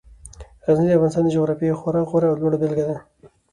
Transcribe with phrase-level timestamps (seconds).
[0.65, 2.97] غزني د افغانستان د جغرافیې یوه خورا غوره او لوړه بېلګه ده.